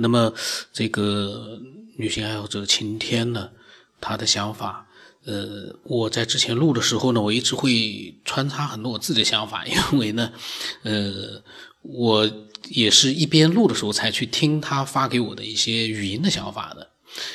[0.00, 0.32] 那么
[0.72, 1.60] 这个
[1.96, 3.50] 女性爱好者晴天呢，
[4.00, 4.86] 她的想法，
[5.24, 10.30] 呃，我在之前录的时候呢，我一直会穿插很多我自己的想法， 因为呢，
[10.84, 11.42] 呃，
[11.82, 12.30] 我
[12.68, 16.90] 也是一边录的时候才去听她发给我的一些语音的想法的。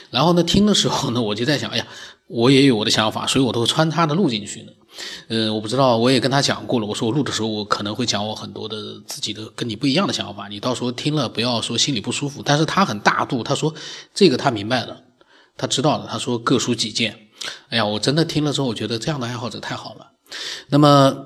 [0.09, 1.87] 然后呢，听的时候呢，我就在想，哎呀，
[2.27, 4.71] 我也有我的想法，所以我都穿插的录进去呢。
[5.27, 6.85] 呃，我不知道，我也跟他讲过了。
[6.85, 12.41] 我说我录的时候，我可能会讲我很多的自己的跟你不一样的想法，你到时候听了不要说心里不舒服。
[12.43, 13.73] 但是他很大度，他说
[14.13, 15.01] 这个他明白了，
[15.57, 16.07] 他知道了。
[16.09, 17.17] 他说各抒己见。
[17.69, 20.11] 哎呀，我真的听了之后，我觉得这样的爱好者太好了。
[20.69, 21.25] 那么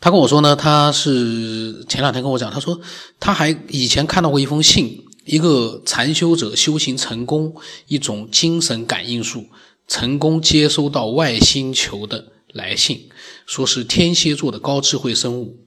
[0.00, 2.78] 他跟我说呢，他是前两天跟我讲，他说
[3.18, 7.54] 他还以前看到过一封信，一个禅修者修行成功
[7.86, 9.46] 一种精神感应术，
[9.88, 12.33] 成功接收到外星球的。
[12.54, 13.08] 来信
[13.46, 15.58] 说是天蝎座的高智慧生物，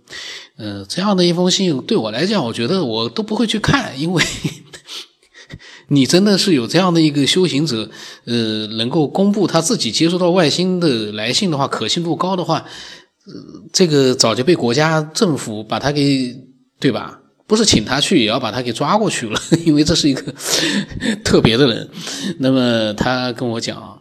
[0.58, 4.24] 呃，这样的一封信对我来讲，我觉得我都不会去看，因为
[5.90, 7.90] 你真的是有这样的一个修行者，
[8.26, 12.66] 呃，能够公布他自己接收到外星的来信的话，可信度高的话，
[13.26, 13.34] 呃，
[13.74, 16.34] 这个早就被国家政府把他给
[16.80, 17.20] 对吧？
[17.46, 20.34] 不是请他去，也要把他给抓过去了， 因为这是一个
[21.24, 21.90] 特别的人。
[22.40, 23.97] 那么他跟我讲。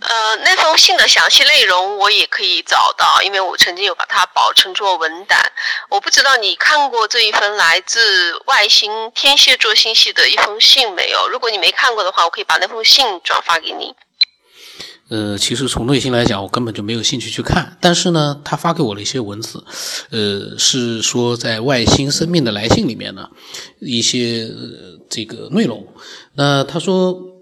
[0.00, 5.38] 呃，那封信的详细内容我也可以找到，因为我曾经有把它保存作文档。
[5.90, 11.28] 我不知道你看过这一封来自外星天蝎座星系的一封信没有？
[11.28, 13.94] 如果你没看过的话，我可以把那封信转发给你。
[15.10, 17.76] 呃，其实从内心来讲，我根本就没有兴趣去看。
[17.78, 19.62] 但是呢，他发给我了一些文字，
[20.10, 23.28] 呃，是说在外星生命的来信里面呢
[23.80, 24.48] 一些
[25.10, 25.86] 这个内容。
[26.36, 27.36] 那他说。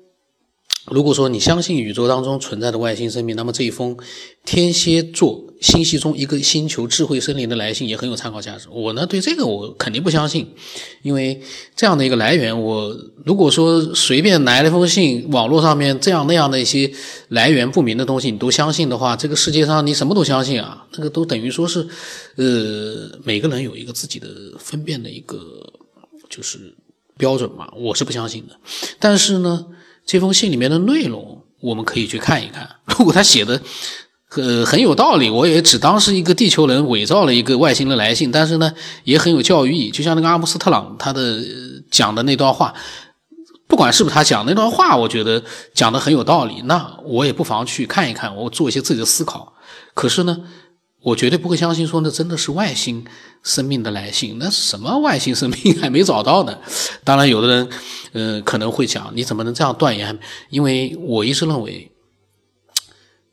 [0.90, 3.96] 如果说你相信宇宙当中存在的外星生命，那么这一封
[4.44, 8.68] 天蝎座星系中一个星球智慧森林的来信也很有参考价值。
[8.70, 10.48] 我呢对这个我肯定不相信，
[11.02, 11.40] 因为
[11.76, 16.90] 这样的一个来源，我如果说随便来了一封信，网络上面这样那样的一些
[17.28, 20.86] 来源不明的东西你都相信的话，这个世界上你什么都相信啊？
[20.96, 21.86] 那个都等于说是，
[22.36, 25.38] 呃，每个人有一个自己的分辨的一个
[26.30, 26.74] 就是
[27.16, 28.56] 标准嘛，我是不相信的。
[28.98, 29.66] 但是呢。
[30.08, 32.66] 这封信里面的内容，我们可以去看一看。
[32.96, 33.60] 如果他写的，
[34.36, 38.32] 呃，很有道理，我也只当是一个地球人伪造了一个外星人来信。
[38.32, 38.72] 但是呢，
[39.04, 39.90] 也很有教育意义。
[39.90, 41.38] 就像那个阿姆斯特朗他的
[41.90, 42.72] 讲的那段话，
[43.66, 46.62] 不管是不是他讲那段话，我觉得讲的很有道理。
[46.64, 49.52] 那我也不妨去看一看，我做一些自己的思考。
[49.92, 50.38] 可是呢？
[51.00, 53.06] 我绝对不会相信说那真的是外星
[53.44, 56.58] 生命的来信，那什么外星生命还没找到呢？
[57.04, 57.68] 当然，有的人，
[58.12, 60.18] 呃，可能会讲，你怎么能这样断言？
[60.50, 61.92] 因为我一直认为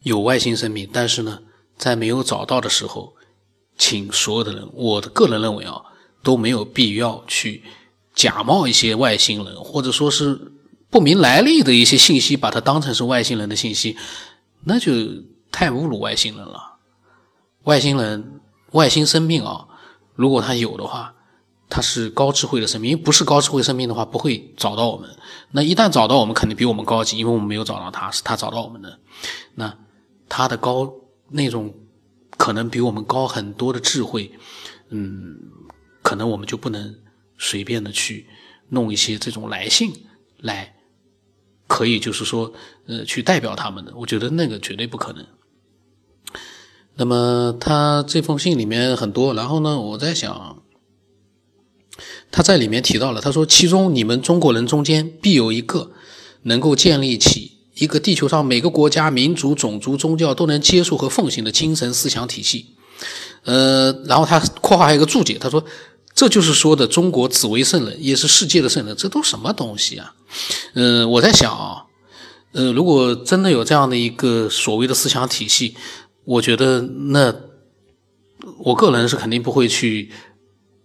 [0.03, 1.39] 有外星生命，但是呢，
[1.75, 3.15] 在没有找到的时候，
[3.77, 5.81] 请所有的人，我的个人认为啊，
[6.21, 7.63] 都没有必要去
[8.13, 10.51] 假冒一些外星人，或者说是
[10.91, 13.97] 不明来历的一些信息，把它当成是外星人的信息，
[14.65, 14.91] 那就
[15.51, 16.74] 太侮辱外星人了。
[17.65, 19.67] 外星人、外星生命啊，
[20.15, 21.13] 如果他有的话，
[21.69, 22.91] 他是高智慧的生命。
[22.91, 25.09] 因为不是高智慧生命的话，不会找到我们。
[25.51, 28.99] 那一旦找到我们，肯定比我们高级，因为我们没有找到他，是他找到我们的。
[29.55, 29.75] 那
[30.29, 30.93] 他的高
[31.29, 31.73] 那种
[32.37, 34.31] 可能比我们高很多的智慧，
[34.89, 35.35] 嗯，
[36.01, 36.95] 可能我们就不能
[37.37, 38.27] 随便的去
[38.69, 39.91] 弄一些这种来信
[40.37, 40.75] 来，
[41.67, 42.53] 可以就是说，
[42.85, 43.91] 呃，去代表他们的。
[43.95, 45.25] 我觉得那个绝对不可能。
[46.97, 50.63] 那么他这封信里面很多，然后呢，我在想，
[52.31, 55.91] 他在里面提到了，他说其中你们中国人中间必有一个
[56.43, 62.67] 能够建立起一个地球上每个国家、民族、种族、宗教都能接受和奉行的精神思想体系。
[63.43, 65.61] 呃，然后他括号还有一个注解，他说
[66.13, 70.15] 这就是说的中国只为圣人，也是世界的圣人，这都什么东西啊？
[70.75, 71.83] 嗯，我在想啊，
[72.53, 75.75] 呃，如果真的有这样的一个所谓的思想体系。
[76.25, 77.33] 我觉得那，
[78.57, 80.11] 我个人是肯定不会去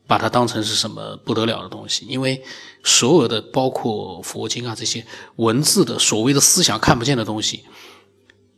[0.06, 2.42] 把它当成是什么不得了的东西，因为
[2.84, 5.04] 所有的包括佛经啊这些
[5.36, 7.64] 文字的所谓的思想看不见的东西，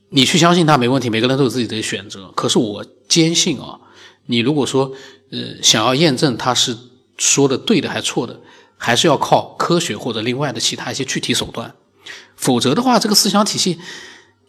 [0.09, 2.33] 你去相信它没问题，每个人都有自己的选择。
[2.35, 3.79] 可是我坚信啊，
[4.27, 4.93] 你如果说
[5.31, 6.77] 呃想要验证他是
[7.17, 8.41] 说的对的还错的，
[8.77, 11.75] 还是要靠科学或者另外的其他一些具体手段，
[12.35, 13.79] 否则的话，这个思想体系。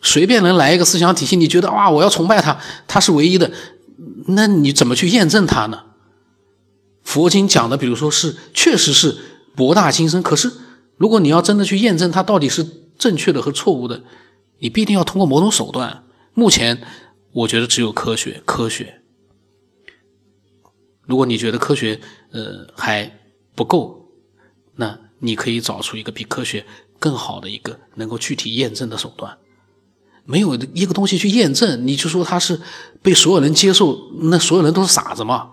[0.03, 3.51] 随便能来一个思想体系，你觉得哇，我要崇拜他，他是唯一的，
[4.27, 5.85] 那你怎么去验证他呢？
[7.03, 9.17] 佛经讲的，比如说是确实是
[9.55, 10.51] 博大精深，可是
[10.97, 12.67] 如果你要真的去验证它到底是
[12.97, 14.03] 正确的和错误的，
[14.59, 16.03] 你必定要通过某种手段。
[16.33, 16.81] 目前
[17.31, 19.01] 我觉得只有科学，科学。
[21.05, 21.99] 如果你觉得科学
[22.31, 23.19] 呃还
[23.55, 24.09] 不够，
[24.75, 26.65] 那你可以找出一个比科学
[26.99, 29.37] 更好的一个能够具体验证的手段。
[30.25, 32.59] 没有一个东西去验证，你就说它是
[33.01, 35.49] 被所有人接受，那所有人都是傻子吗？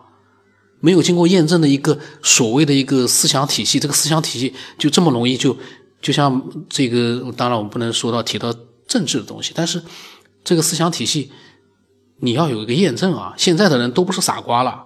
[0.78, 5.56] 没有经过验证的一个所谓的一个思想体系，这个思想体系就这么容易就
[6.00, 8.54] 就像这个，当然我们不能说到提到
[8.86, 9.82] 政治的东西，但是
[10.42, 11.30] 这个思想体系
[12.18, 13.34] 你要有一个验证啊。
[13.36, 14.84] 现在的人都不是傻瓜了，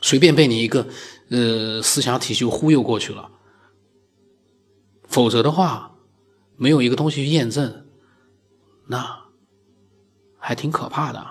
[0.00, 0.88] 随便被你一个
[1.30, 3.28] 呃思想体系忽悠过去了，
[5.06, 5.92] 否则的话
[6.56, 7.84] 没有一个东西去验证。
[8.90, 9.24] 那
[10.38, 11.24] 还挺可怕的，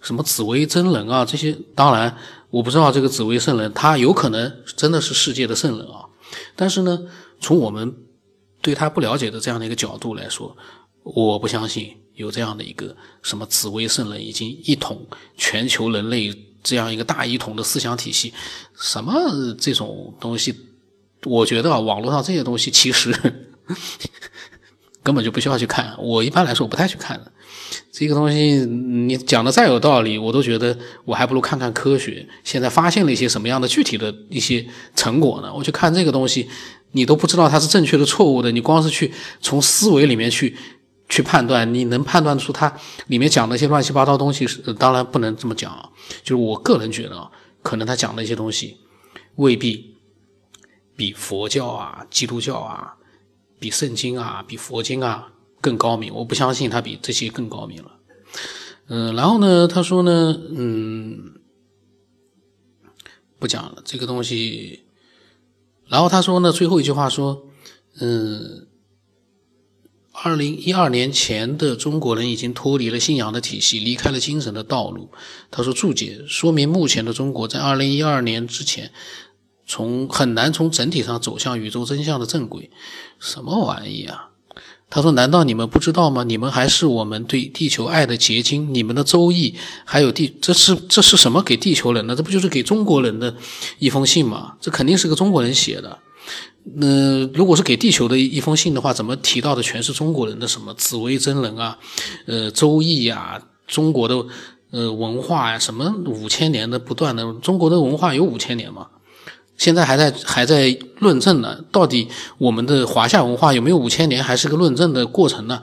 [0.00, 2.14] 什么紫薇真人啊，这些当然
[2.50, 6.04] 我不知道这个紫薇圣人，他有可能真的是世界的圣人啊。
[6.54, 6.98] 但是呢，
[7.40, 7.96] 从我们
[8.60, 10.54] 对他不了解的这样的一个角度来说，
[11.02, 15.06] 我不相信有这样的一个什么紫薇圣人已经一统
[15.38, 16.30] 全球人类
[16.62, 18.34] 这样一个大一统的思想体系，
[18.76, 19.12] 什么
[19.58, 20.54] 这种东西，
[21.24, 23.10] 我觉得啊，网络上这些东西其实。
[25.02, 27.32] 根本就不需要去看，我一般来说我不太去看的。
[27.92, 32.26] 这个东西你讲的再有道理，我都觉得我还不如看看科学。
[32.42, 34.66] 现在发现了一些什么样的具体的一些
[34.96, 35.52] 成果呢？
[35.54, 36.48] 我去看这个东西，
[36.92, 38.50] 你都不知道它是正确的、错误的。
[38.50, 40.56] 你光是去从思维里面去
[41.08, 42.72] 去判断，你能判断出它
[43.06, 44.72] 里面讲那些乱七八糟东西是？
[44.74, 45.88] 当然不能这么讲啊，
[46.22, 47.30] 就是我个人觉得啊，
[47.62, 48.76] 可能他讲的一些东西
[49.36, 49.94] 未必
[50.96, 52.94] 比佛教啊、基督教啊。
[53.60, 57.98] 比圣经啊，比佛经啊更高明，我不相信他比这些更高明了。
[58.88, 61.34] 嗯，然后呢，他说呢，嗯，
[63.38, 64.86] 不讲了这个东西。
[65.86, 67.46] 然后他说呢，最后一句话说，
[68.00, 68.66] 嗯，
[70.12, 75.10] 二零一二年前的中国人已经脱离了信仰的体系，离开了精神的道路。
[75.50, 78.90] 他说注解说明，目前的中国在二零一二年之前。
[79.70, 82.68] 从很难从整体上走向宇宙真相的正轨，
[83.20, 84.30] 什么玩意啊？
[84.90, 86.24] 他说：“难道你们不知道吗？
[86.24, 88.74] 你们还是我们对地球爱的结晶。
[88.74, 92.16] 你们的周易还有地，这是这是什么给地球人的？
[92.16, 93.32] 这不就是给中国人的
[93.78, 94.56] 一封信吗？
[94.60, 95.96] 这肯定是个中国人写的。
[96.74, 101.78] 那如果是给地球的一封信的话，怎么提到的全是中国人的什么紫薇真人啊，
[102.26, 104.26] 呃，周易呀，中国的
[104.72, 108.88] 呃文化呀，什么五千年的不断的中国的文化有五千年吗？”
[109.60, 112.08] 现在还在还在论证呢，到底
[112.38, 115.60] 我们的华夏文化有没有五千年，还是个论证的过程呢？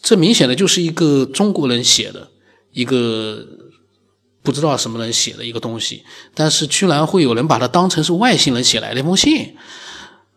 [0.00, 2.28] 这明显的就是一个中国人写的
[2.70, 3.44] 一个
[4.44, 6.04] 不知道什么人写的一个东西，
[6.34, 9.56] 但是居然会有人把它当成是外星人写来的一封信，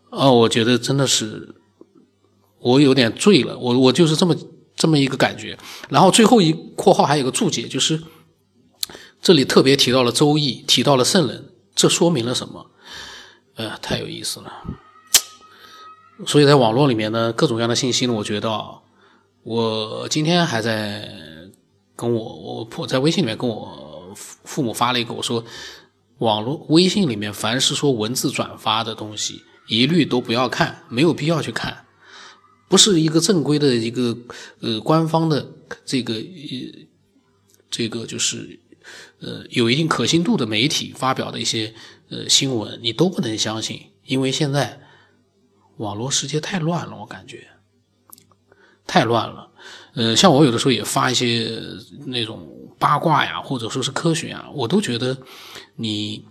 [0.10, 1.54] 哦，我觉得真的是
[2.60, 4.36] 我有点醉了，我我就是这么
[4.76, 5.56] 这么一个感觉。
[5.90, 8.02] 然后最后一括号还有个注解，就是
[9.22, 11.53] 这里特别提到了《周易》，提到了圣人。
[11.84, 12.72] 这说明了什么？
[13.56, 14.54] 呃，太有意思了。
[16.26, 18.80] 所以在网络里面呢，各种各样的信息呢，我觉得，
[19.44, 21.10] 我今天还在
[21.94, 25.44] 跟我我我在微信里面跟我父母发了一个，我说，
[26.20, 31.86] 网络微信里面凡是说文字转发的东西，一律都不要看，没有必要去看，
[32.70, 34.18] 不是一个正规的一个
[34.62, 35.46] 呃官方的
[35.84, 36.22] 这个呃
[37.70, 38.62] 这个就是。
[39.20, 41.74] 呃，有一定可信度的媒体发表的一些
[42.10, 44.82] 呃新闻，你都不能相信，因为现在
[45.78, 47.48] 网络世界太乱了，我感觉
[48.86, 49.52] 太乱了。
[49.94, 51.60] 呃，像我有的时候也发一些
[52.06, 55.18] 那种八卦呀，或者说是科学啊，我都觉得
[55.76, 56.26] 你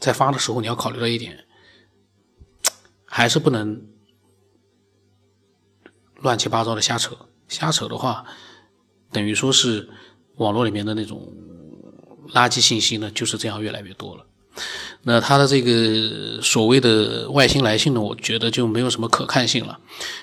[0.00, 1.46] 在发的时候你要考虑到一点，
[3.04, 3.86] 还是不能
[6.16, 7.16] 乱七八糟的瞎扯。
[7.48, 8.26] 瞎扯的话，
[9.12, 9.88] 等于说是
[10.36, 11.32] 网络里面的那种。
[12.34, 14.24] 垃圾信息呢就是这样越来越多了。
[15.02, 19.78] 那他的这个所谓的外星来信呢，我觉得就没有什么可看性了。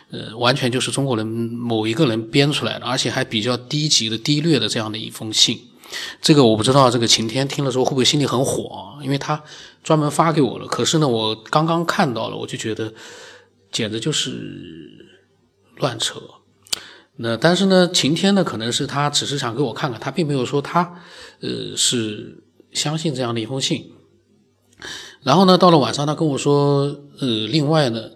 [0.09, 5.59] 呃，完全就是中国人某一个人编出来的，而且还比较低级的、低劣的这样的一封信。
[6.19, 8.97] 这个我不知道，这个晴天听了之后会不会心里很火？
[9.03, 9.41] 因为他
[9.83, 10.65] 专门发给我了。
[10.65, 12.91] 可是呢，我刚刚看到了，我就觉得
[13.71, 14.41] 简直就是
[15.75, 16.19] 乱扯。
[17.15, 21.01] 那但是呢，晴天呢，可能是他只是想给我看看，他并没有说他，
[21.41, 23.91] 呃，是相信这样的一封信。
[25.21, 26.85] 然后呢，到了晚上，他跟我说，
[27.19, 28.09] 呃，另外呢，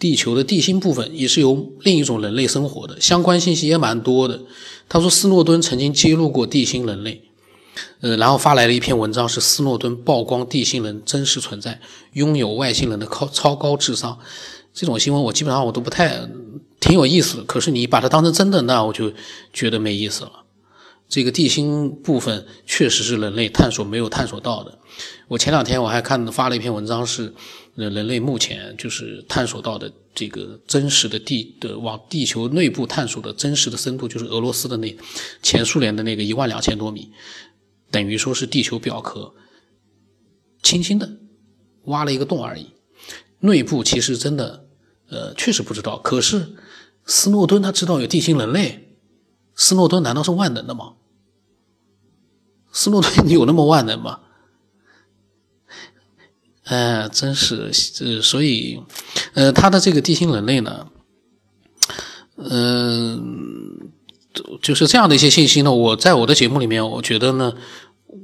[0.00, 4.42] 地球的地心部分也是由另一种人类生活的，相关信息也蛮多的。
[4.88, 7.22] 他说，斯诺登曾经揭露过地心人类，
[8.00, 11.80] 呃，然后发来了一篇文章，是斯诺登曝光地心人真实存在，
[12.14, 14.18] 拥有外星人的超超高智商。
[14.74, 16.28] 这种新闻我基本上我都不太。
[16.80, 19.10] 挺有意思的，可是你把它当成真的，那我就
[19.54, 20.44] 觉得没意思了。
[21.08, 24.78] 这个地心部分确实是人类探索没有探索到的。
[25.28, 27.32] 我前两天我还看发了一篇文章，是
[27.74, 34.94] 人类目前就是探索到的这个真实的地的往地球内部探索的真实的深度，就是俄罗斯的那
[35.40, 37.10] 前苏联的那个一万两千多米，
[37.90, 39.32] 等于说是地球表壳
[40.62, 41.10] 轻轻的
[41.84, 42.66] 挖了一个洞而已。
[43.40, 44.63] 内部其实真的，
[45.14, 45.96] 呃，确实不知道。
[45.98, 46.56] 可是
[47.06, 48.96] 斯诺登他知道有地心人类，
[49.54, 50.94] 斯诺登难道是万能的吗？
[52.72, 54.18] 斯诺登有那么万能吗？
[56.64, 58.82] 哎，真是，呃，所以，
[59.34, 60.88] 呃，他的这个地心人类呢，
[62.38, 63.90] 嗯，
[64.62, 65.70] 就是这样的一些信息呢。
[65.72, 67.52] 我在我的节目里面，我觉得呢，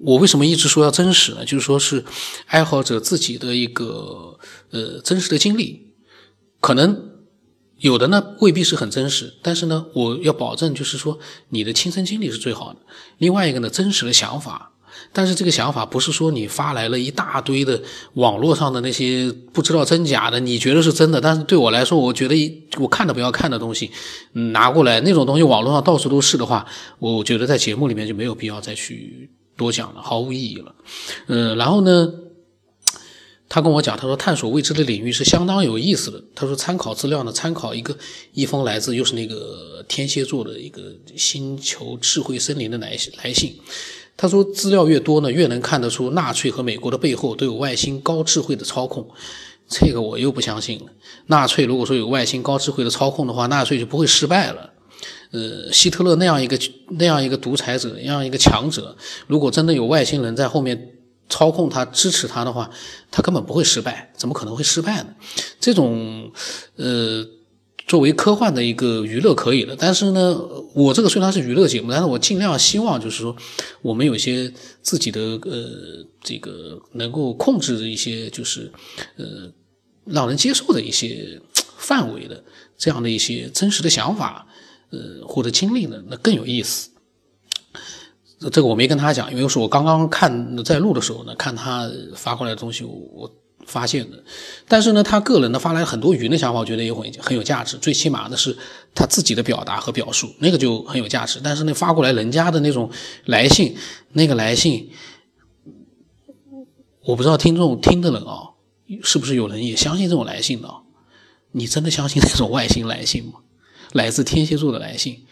[0.02, 1.44] 我为什么一直说要真实呢？
[1.44, 2.02] 就是说是
[2.46, 4.38] 爱好者自己的一个
[4.70, 5.89] 呃真实的经历，
[6.60, 7.10] 可能
[7.78, 12.78] 有的呢未必是很真实，但是呢，我要保证就是说你的亲身经历是最好的。
[13.18, 14.68] 另外一个呢，真实的想法。
[15.12, 17.80] 但是这个想法不是说你发来了一大堆的
[18.14, 23.90] 网络上的那些不知道真假的，你觉得是真的，但是对我来说，我觉得我看都不要看的东西，
[24.32, 26.66] 拿过来那种东西，网络上到处都是的话，
[26.98, 30.74] 我觉得在节目里面就没有必要再去多讲了，毫无意义了。
[31.28, 32.08] 嗯，然后呢，
[33.50, 36.22] 他跟我讲，他说探索未知的领域是相当有意思的。
[36.36, 37.94] 他说参考资料呢，参考一个
[38.32, 40.80] 一封来自又是那个天蝎座的一个
[41.16, 43.58] 星球智慧森林的来来信。
[44.16, 49.08] 他说：“资料越多呢，越能看得出纳粹和美国的背后都有外星高智慧的操控。
[49.66, 50.86] 这个我又不相信了。
[51.26, 54.70] 纳粹如果说有外星高智慧的操控的话，纳粹就不会失败了。
[55.32, 56.56] 呃，希特勒那样一个
[56.90, 60.99] 那样一个独裁者，那样一个强者，如果真的有外星人在后面
[61.30, 62.68] 操控他、支持他的话，
[63.10, 64.12] 他根本不会失败。
[64.14, 65.14] 怎么可能会失败呢？
[65.58, 66.30] 这种，
[66.76, 67.26] 呃。”
[67.86, 70.40] 作为科幻的一个娱乐可以了，但是呢，
[70.74, 73.34] 我这个虽然是娱乐节目，但是我尽量希望就是说，
[73.82, 78.70] 我们有些自己的呃这个能够控制的一些就是
[79.16, 79.52] 呃
[80.04, 81.40] 让人接受的一些
[81.78, 82.44] 范围的
[82.78, 84.46] 这样的一些真实的想法
[84.90, 86.90] 呃或者经历呢，那更有意思。
[88.50, 93.30] 这个我没跟他讲，因为是我刚刚看在录的时候呢，看他发过来的东西，我。
[93.66, 94.20] 发现的，
[94.66, 97.76] 但是呢，他个人呢发来很多语音的想法，我觉得也很很有价值。
[97.76, 98.56] 最起码的是
[98.94, 101.40] 他自己的表达和表述，那个就很有价值。
[101.44, 102.90] 但是呢，发过来人家的那种
[103.26, 103.76] 来信，
[104.12, 104.90] 那个来信，
[107.04, 108.50] 我不知道听众听的人啊，
[109.04, 110.68] 是不是有人也相信这种来信的？
[111.52, 113.34] 你真的相信那种外星来信吗？
[113.92, 115.26] 来自天蝎座的来信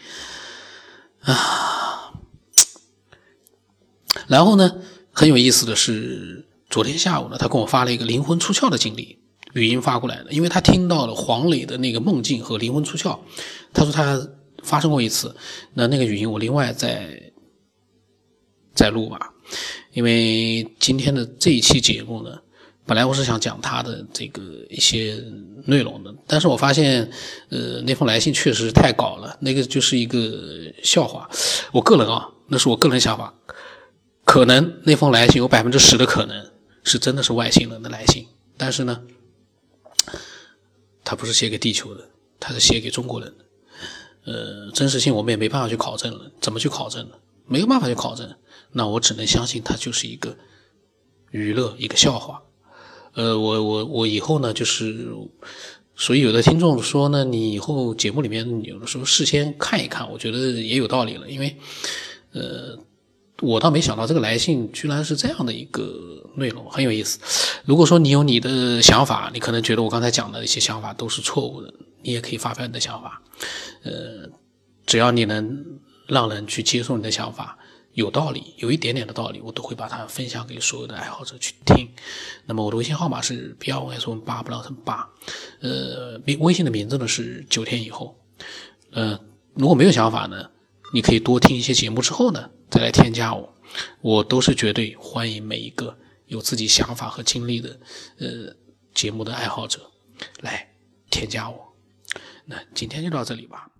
[1.22, 1.67] 啊？
[4.28, 4.76] 然后呢，
[5.12, 6.44] 很有意思的是。
[6.70, 9.18] 昨天下午呢，他跟我发了一个灵魂出窍的经历，
[9.54, 10.30] 语音发过来的。
[10.30, 13.18] 因为他听到了黄磊的那个梦境和灵魂出窍，
[13.72, 14.28] 他说他
[14.62, 15.34] 发生过一次。
[15.72, 17.32] 那那个语音我另外再
[18.74, 19.18] 再录吧。
[19.94, 22.38] 因为今天的这一期节目呢，
[22.84, 25.16] 本来我是想讲他的这个一些
[25.64, 27.10] 内容的，但是我发现，
[27.48, 31.26] 呃，那封来信确实太搞了，那个就是一个笑话。
[31.72, 33.32] 我个人啊，那是我个人想法，
[34.28, 36.50] 可能那封来信有百分之十的可能。
[36.84, 39.02] 是真的是外星人的来信，但是呢，
[41.04, 42.08] 他不是写给地球的，
[42.40, 43.44] 他是写给中国人的。
[44.24, 47.16] 呃，真实性我们也没办法去考证了，怎么去考证呢？
[47.46, 48.34] 没有办法去考证，
[48.72, 50.34] 那我只能相信它就是一个
[51.30, 52.42] 娱乐，一个笑话。
[53.12, 55.08] 呃，我我我以后呢，就是，
[55.94, 61.54] 所以有的听众说呢，你以后节目里面有的时候事先看一看，我觉得也有道理了，因为，
[62.32, 62.78] 呃。
[63.40, 65.84] 我倒没想到这个来信居然是这样的一个
[66.34, 67.20] 内容，很有意思。
[67.64, 73.22] 如果说你有你的想法，你可能觉得我刚才讲的一些想法都是错误的，你也可以发表你的想法。
[73.84, 74.28] 呃，
[74.86, 75.64] 只要你能
[76.08, 77.56] 让人去接受你的想法，
[77.92, 81.88] 有道理，有一点点的道理，我都会把它分享给所有的爱好者去听。
[82.44, 85.08] 那么我的微信号码是 B 二 S 八不老成八，
[85.60, 88.18] 呃，微微信的名字呢是九天以后。
[88.90, 89.20] 呃，
[89.54, 90.50] 如果没有想法呢，
[90.92, 92.50] 你可以多听一些节目之后呢。
[92.70, 93.54] 再来添加我，
[94.00, 97.80] 我都是绝对欢迎每一个有自己想法和经历的，
[98.18, 98.54] 呃，
[98.94, 99.90] 节目的爱好者
[100.40, 100.68] 来
[101.10, 101.74] 添加我。
[102.44, 103.70] 那今天就到这里吧。